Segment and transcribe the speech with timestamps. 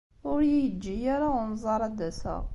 [0.29, 2.43] Ur iyi-yeǧǧi ara unẓar ad d-aseɣ.